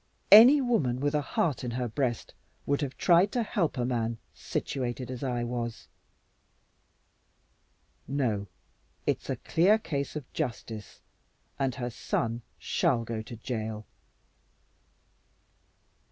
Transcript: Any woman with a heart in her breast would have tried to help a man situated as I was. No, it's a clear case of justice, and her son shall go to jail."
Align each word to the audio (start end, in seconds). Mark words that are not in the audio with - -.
Any 0.31 0.61
woman 0.61 0.99
with 0.99 1.13
a 1.13 1.21
heart 1.21 1.63
in 1.63 1.69
her 1.77 1.87
breast 1.87 2.33
would 2.65 2.81
have 2.81 2.97
tried 2.97 3.31
to 3.33 3.43
help 3.43 3.77
a 3.77 3.85
man 3.85 4.17
situated 4.33 5.11
as 5.11 5.23
I 5.23 5.43
was. 5.43 5.87
No, 8.07 8.47
it's 9.05 9.29
a 9.29 9.35
clear 9.35 9.77
case 9.77 10.15
of 10.15 10.25
justice, 10.33 11.01
and 11.59 11.75
her 11.75 11.91
son 11.91 12.41
shall 12.57 13.03
go 13.03 13.21
to 13.21 13.35
jail." 13.35 13.85